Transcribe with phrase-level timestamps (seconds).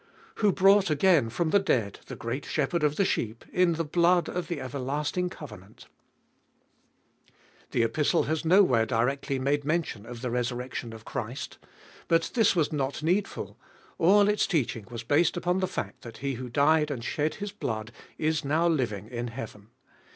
[0.37, 4.27] Who brought again from the dead the great Shepherd of the sheep, in the blood
[4.27, 5.85] of the everlasting covenant.
[7.69, 11.59] The Epistle has nowhere directly made mention of the resurrection of Christ.
[12.07, 13.59] But this was not needful:
[13.99, 17.37] all its teaching was based upon the fact that He who died and shed Cbe
[17.37, 19.67] holiest of BU 539 His blood is now living in heaven.